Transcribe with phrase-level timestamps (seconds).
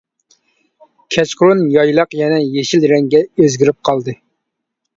[1.15, 4.19] كەچقۇرۇن يايلاق يەنە يېشىل رەڭگە ئۆزگىرىپ قالدى.